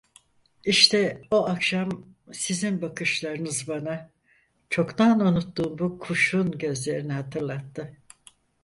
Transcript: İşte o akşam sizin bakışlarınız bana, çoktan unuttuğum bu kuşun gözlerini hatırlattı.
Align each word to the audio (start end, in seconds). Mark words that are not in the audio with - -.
İşte 0.65 1.21
o 1.31 1.47
akşam 1.49 1.89
sizin 2.31 2.81
bakışlarınız 2.81 3.67
bana, 3.67 4.09
çoktan 4.69 5.19
unuttuğum 5.19 5.79
bu 5.79 5.99
kuşun 5.99 6.51
gözlerini 6.51 7.13
hatırlattı. 7.13 7.97